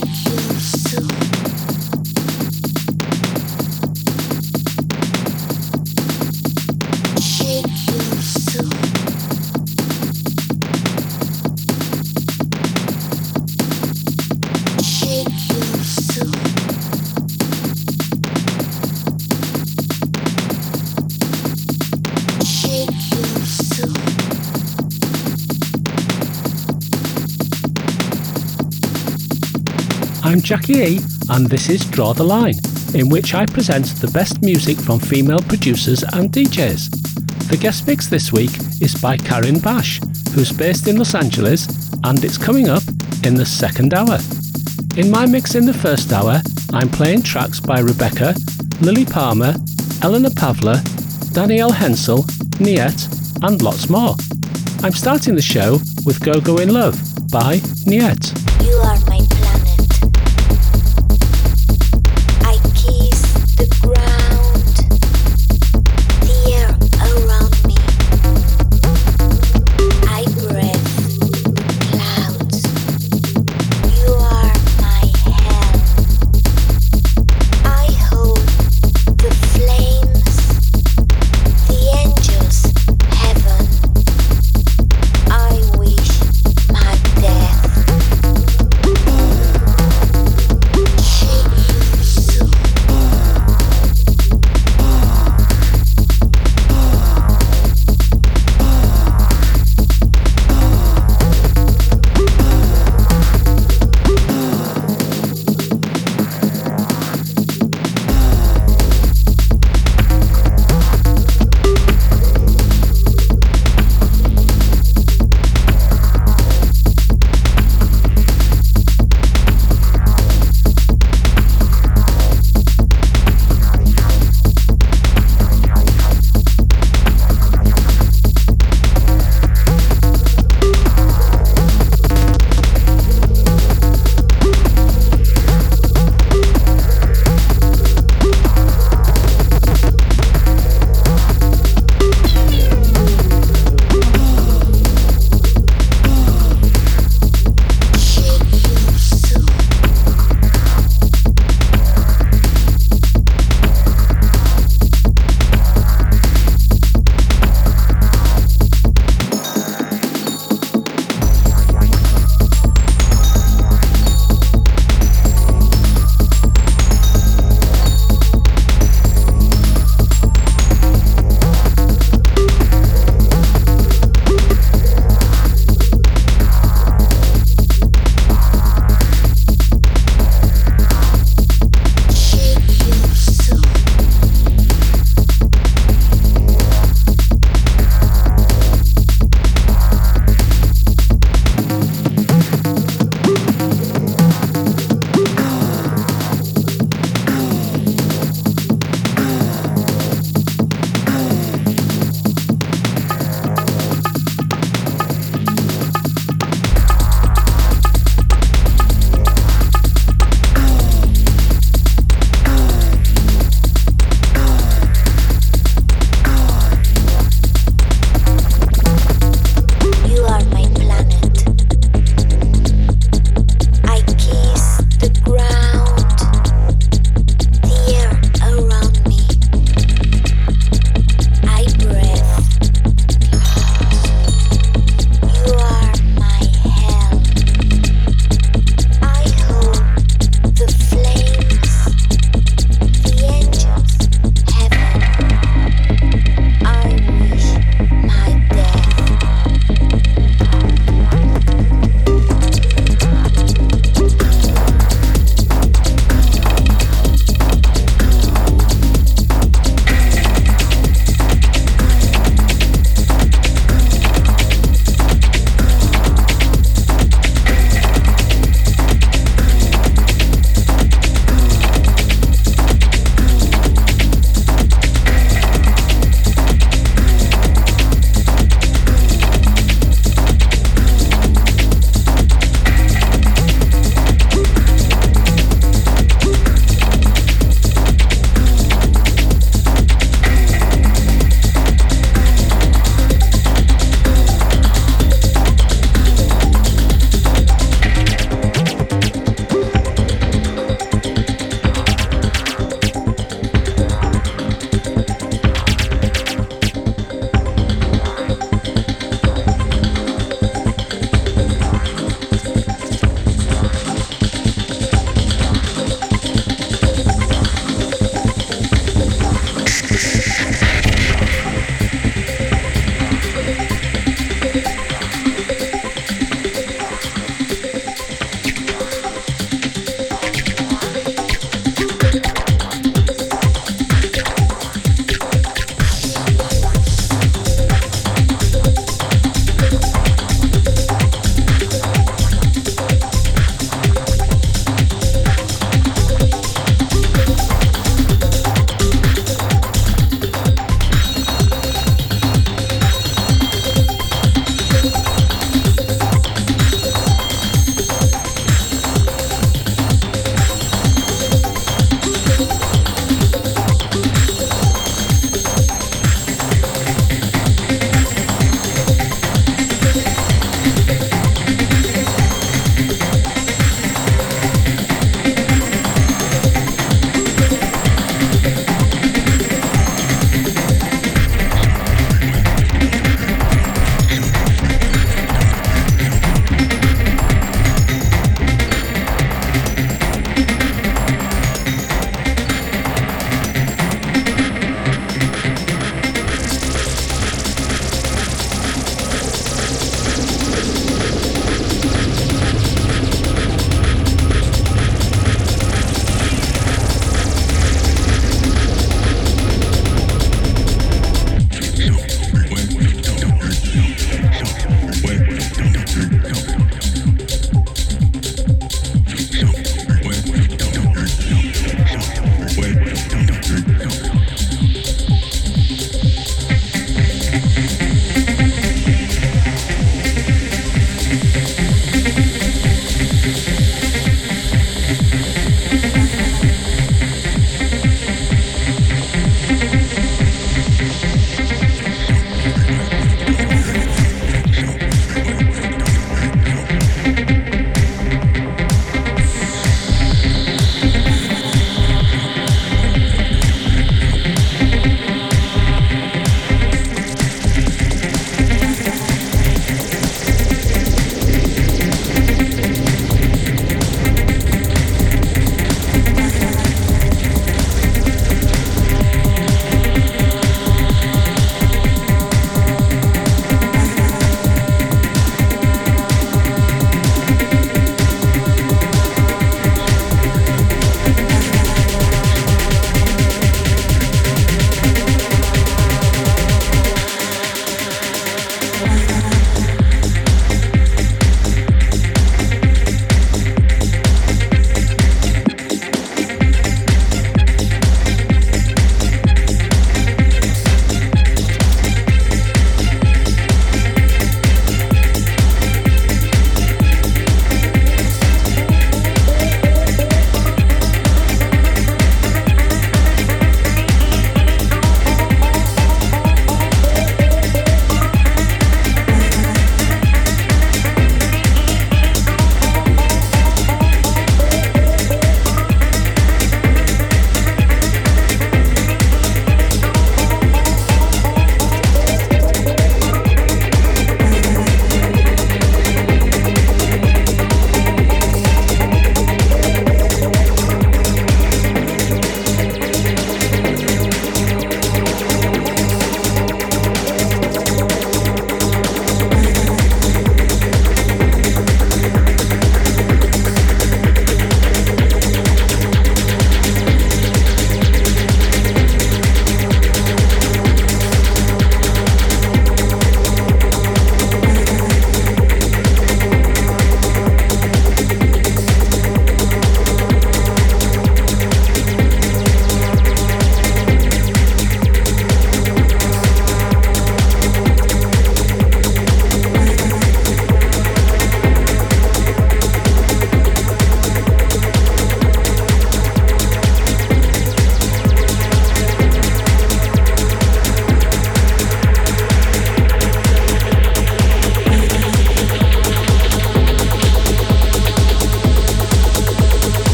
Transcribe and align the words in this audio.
Thank 0.00 0.28
you. 0.28 0.33
Jackie 30.40 30.74
E, 30.74 31.00
and 31.30 31.46
this 31.46 31.68
is 31.68 31.84
Draw 31.84 32.14
the 32.14 32.24
Line, 32.24 32.54
in 32.94 33.08
which 33.08 33.34
I 33.34 33.46
present 33.46 33.86
the 34.00 34.10
best 34.10 34.42
music 34.42 34.78
from 34.78 34.98
female 34.98 35.42
producers 35.42 36.02
and 36.02 36.32
DJs. 36.32 37.48
The 37.48 37.56
guest 37.56 37.86
mix 37.86 38.08
this 38.08 38.32
week 38.32 38.50
is 38.80 39.00
by 39.00 39.16
Karin 39.16 39.58
Bash, 39.58 40.00
who's 40.34 40.50
based 40.50 40.88
in 40.88 40.96
Los 40.96 41.14
Angeles, 41.14 41.68
and 42.04 42.24
it's 42.24 42.38
coming 42.38 42.68
up 42.68 42.82
in 43.22 43.34
the 43.34 43.44
second 43.44 43.92
hour. 43.92 44.18
In 44.96 45.10
my 45.10 45.26
mix 45.26 45.54
in 45.54 45.66
the 45.66 45.74
first 45.74 46.12
hour, 46.12 46.40
I'm 46.72 46.88
playing 46.88 47.22
tracks 47.22 47.60
by 47.60 47.80
Rebekah, 47.80 48.34
Lilly 48.80 49.04
Palmer, 49.04 49.54
Eleanor 50.02 50.30
Pavla, 50.30 50.82
Danielle 51.32 51.72
Hensel, 51.72 52.24
Niet, 52.60 53.08
and 53.42 53.60
lots 53.62 53.90
more. 53.90 54.14
I'm 54.82 54.92
starting 54.92 55.34
the 55.34 55.42
show 55.42 55.78
with 56.04 56.24
Go 56.24 56.40
Go 56.40 56.58
in 56.58 56.72
Love 56.72 56.98
by 57.30 57.60
Niet. 57.86 58.43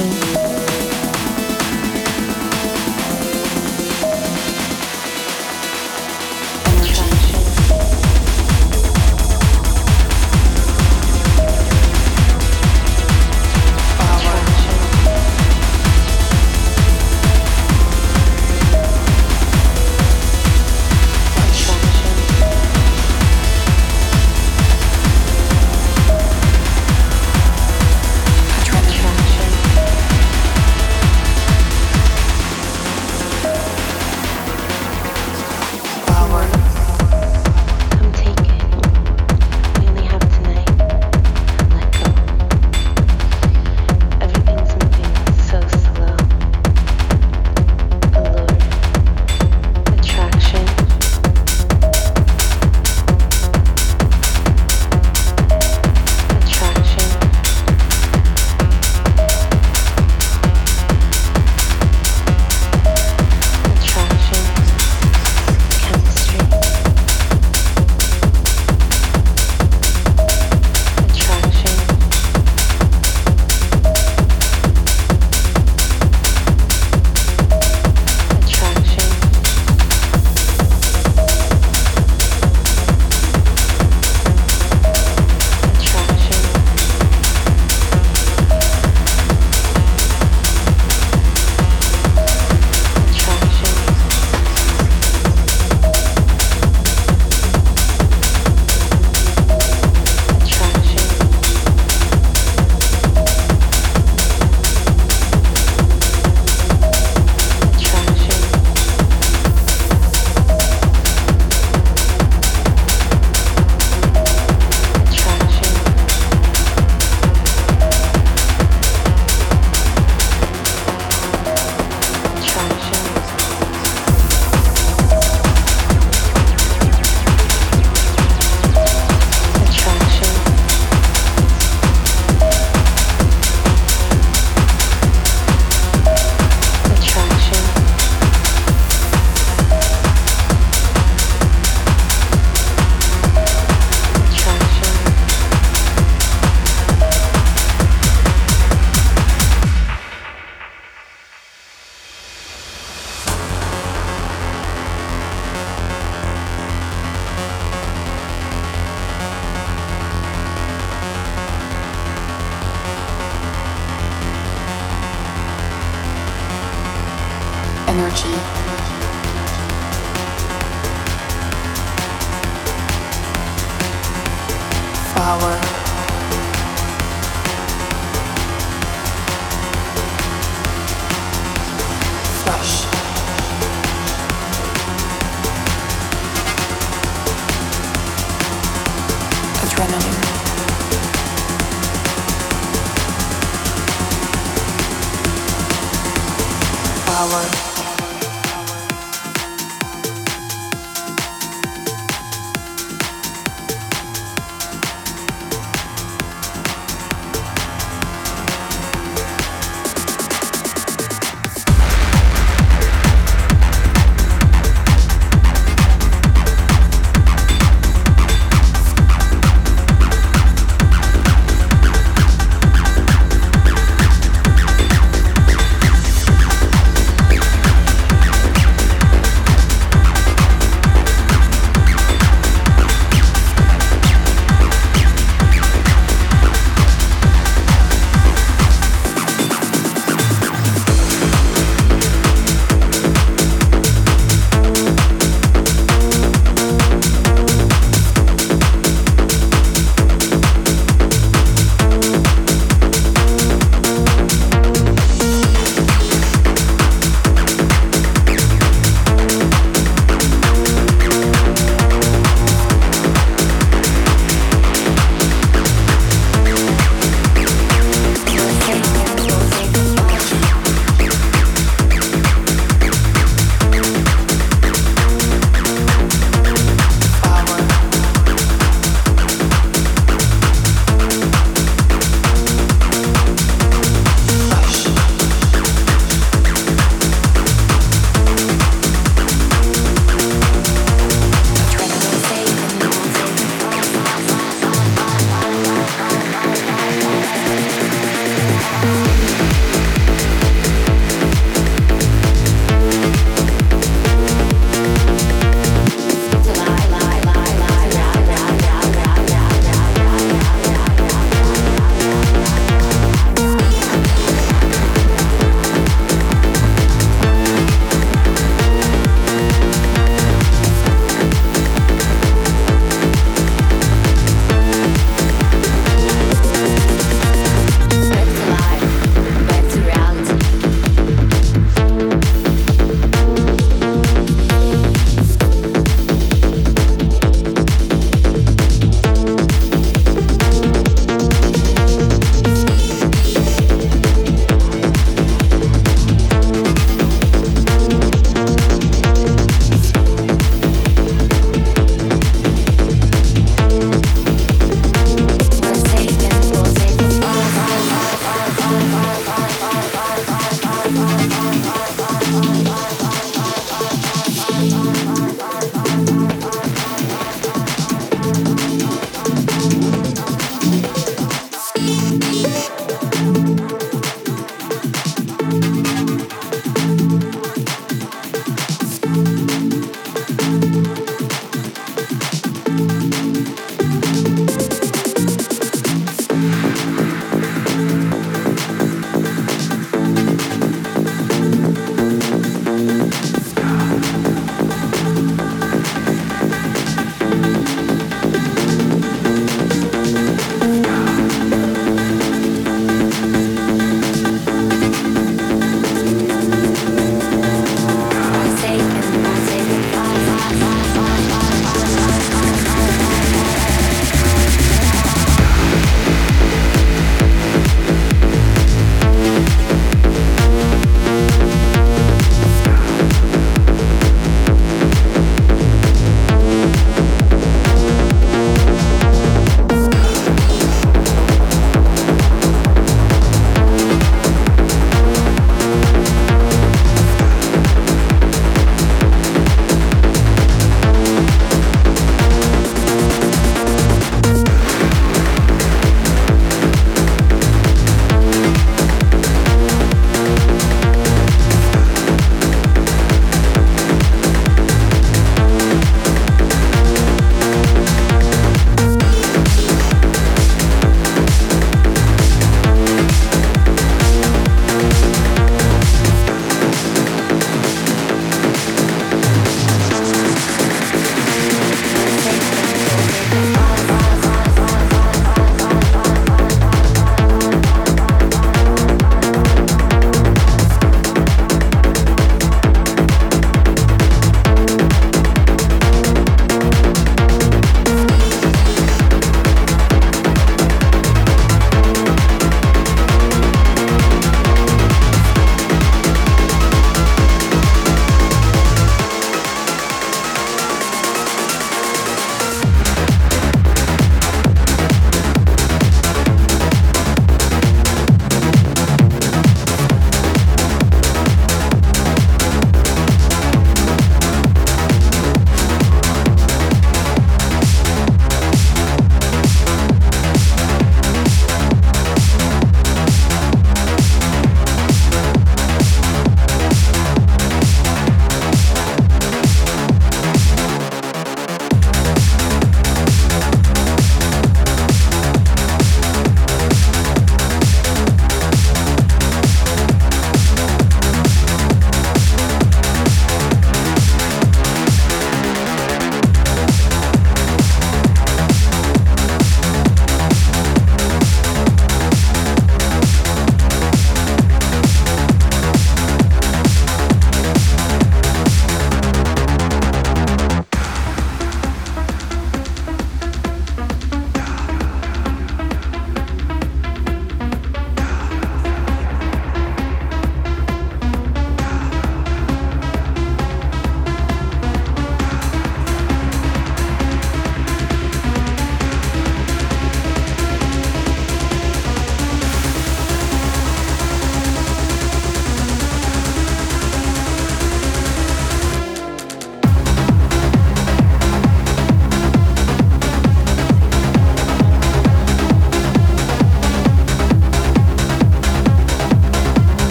Thank 0.00 0.60
you. 0.64 0.69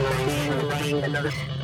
another. 0.00 1.59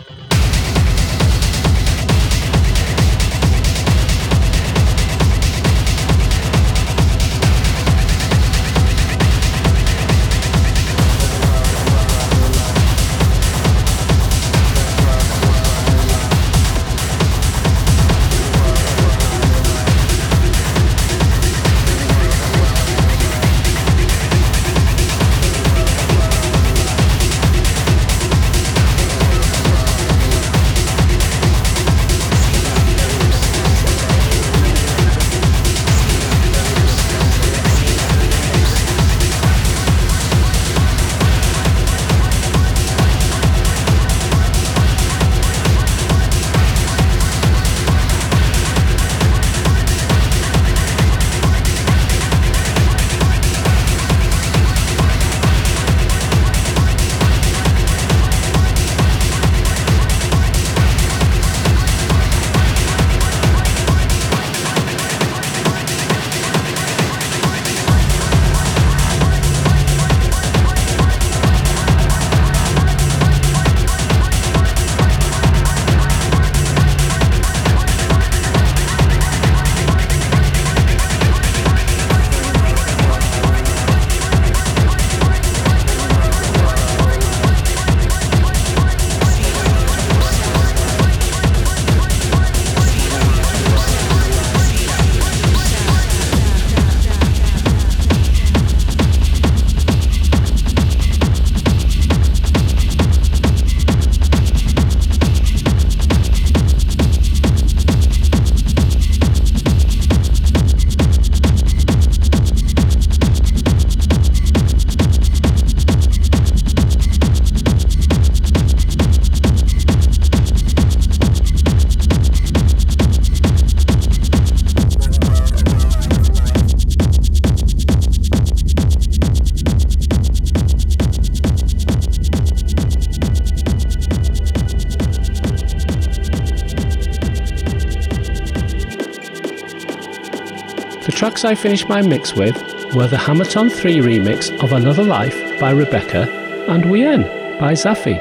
Tracks 141.37 141.45
I 141.45 141.55
finished 141.55 141.87
my 141.87 142.01
mix 142.01 142.32
with 142.32 142.57
were 142.95 143.09
the 143.09 143.18
Hammerton 143.18 143.68
3 143.68 143.97
remix 143.97 144.51
of 144.62 144.72
Another 144.72 145.05
Life 145.05 145.61
by 145.61 145.70
Rebekah 145.70 146.66
and 146.66 146.91
Wien 146.91 147.24
by 147.61 147.74
Zafi. 147.74 148.16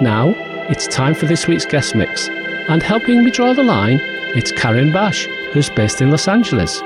Now, 0.00 0.32
it's 0.68 0.86
time 0.86 1.14
for 1.14 1.26
this 1.26 1.48
week's 1.48 1.64
guest 1.66 1.96
mix, 1.96 2.28
and 2.28 2.84
helping 2.84 3.24
me 3.24 3.32
draw 3.32 3.52
the 3.52 3.64
line, 3.64 3.98
it's 4.36 4.52
Karen 4.52 4.92
Bash, 4.92 5.24
who's 5.52 5.70
based 5.70 6.02
in 6.02 6.12
Los 6.12 6.28
Angeles. 6.28 6.80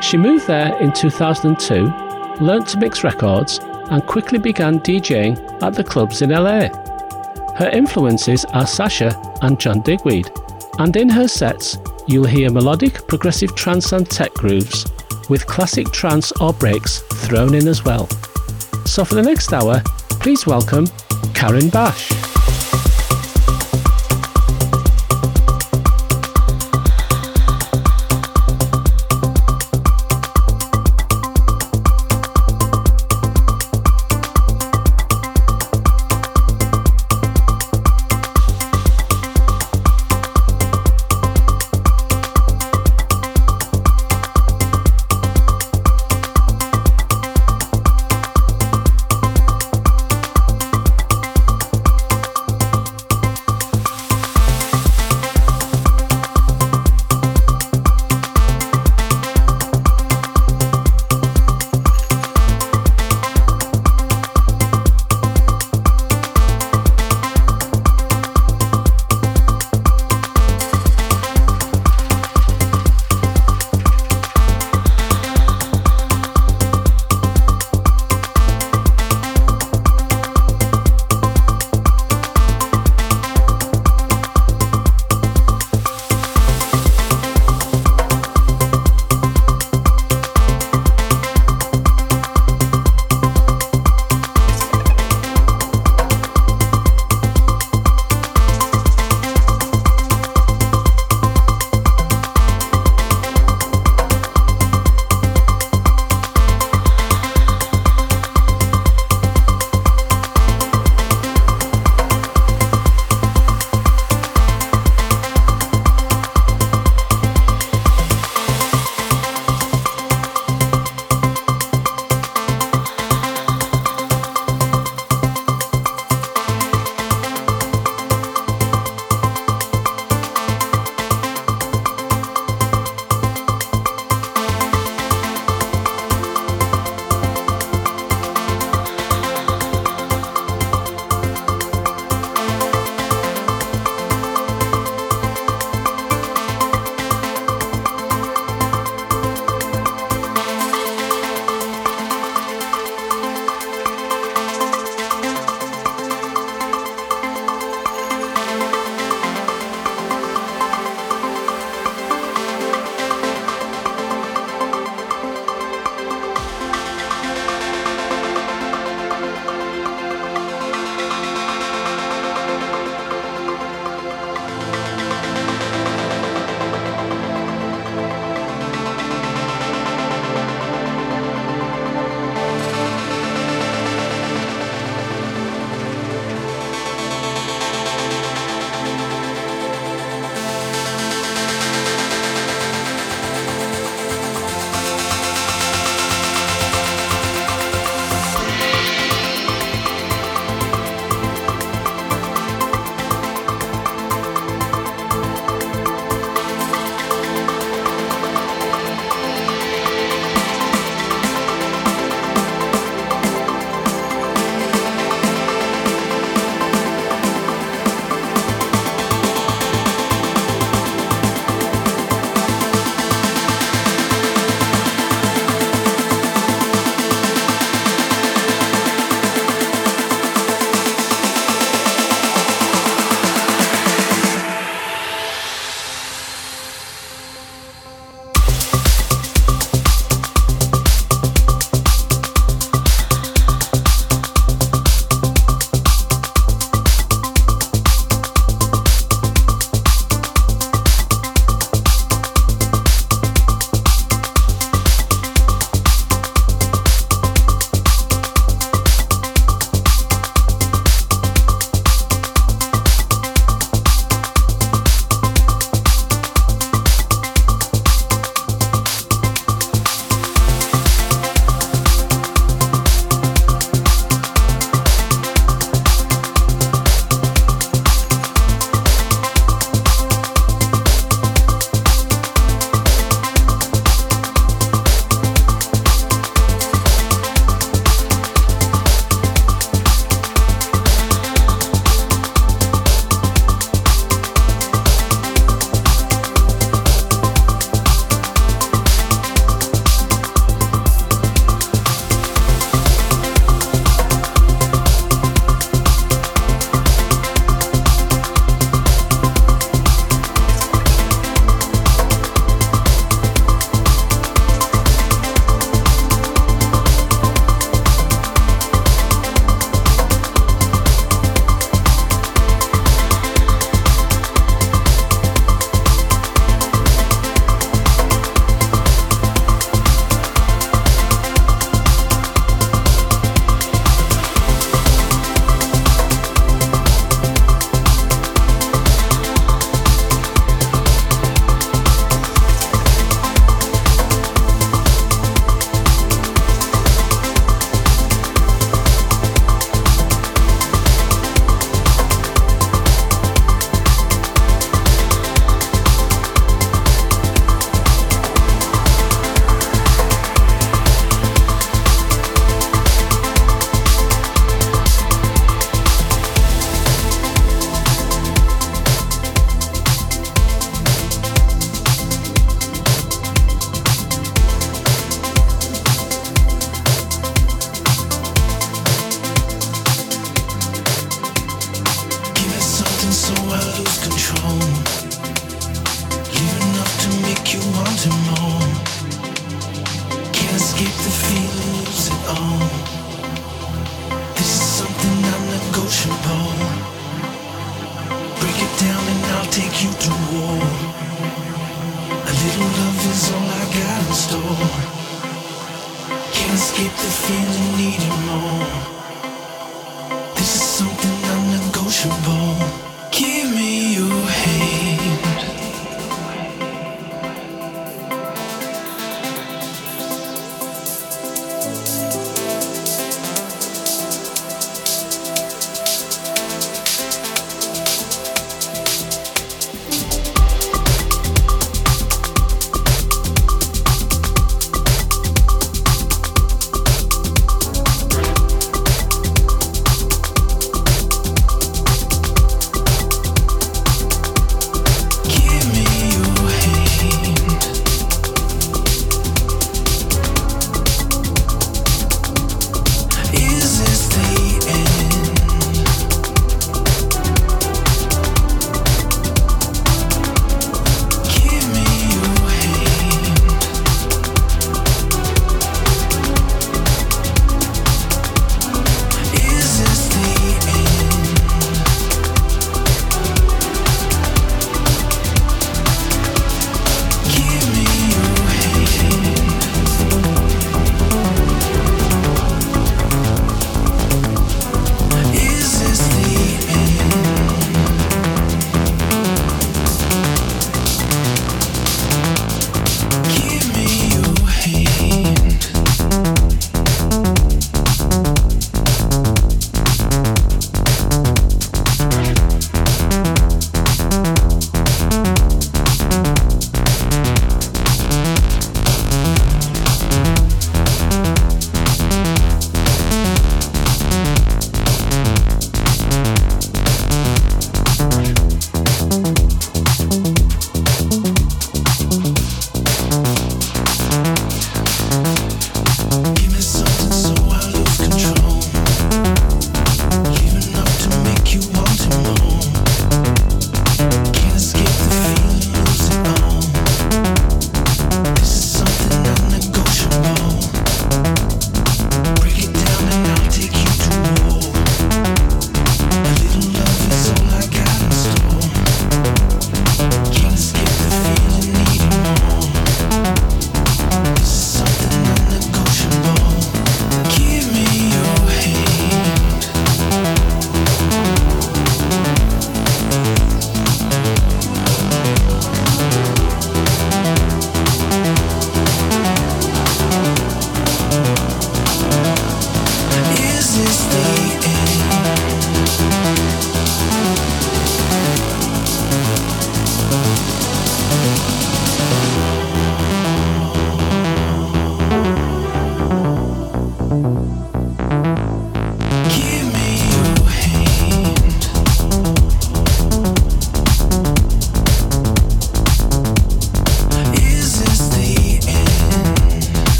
She 0.00 0.16
moved 0.16 0.48
there 0.48 0.76
in 0.82 0.92
2002, 0.92 2.44
learnt 2.44 2.66
to 2.70 2.78
mix 2.78 3.04
records, 3.04 3.60
and 3.92 4.04
quickly 4.04 4.40
began 4.40 4.80
DJing 4.80 5.62
at 5.62 5.74
the 5.74 5.84
clubs 5.84 6.20
in 6.20 6.30
LA. 6.30 6.66
Her 7.54 7.70
influences 7.72 8.44
are 8.46 8.66
Sasha 8.66 9.16
and 9.40 9.60
John 9.60 9.82
Digweed, 9.82 10.32
and 10.80 10.96
in 10.96 11.08
her 11.10 11.28
sets, 11.28 11.78
you'll 12.06 12.24
hear 12.24 12.50
melodic 12.50 13.06
progressive 13.08 13.54
trance 13.54 13.92
and 13.92 14.08
tech 14.08 14.32
grooves, 14.34 14.86
with 15.28 15.46
classic 15.46 15.90
trance 15.90 16.32
or 16.40 16.52
breaks 16.52 17.00
thrown 17.26 17.54
in 17.54 17.68
as 17.68 17.84
well. 17.84 18.06
So 18.86 19.04
for 19.04 19.14
the 19.14 19.22
next 19.22 19.52
hour, 19.52 19.82
please 20.20 20.46
welcome 20.46 20.86
Karen 21.34 21.68
Bash. 21.68 22.13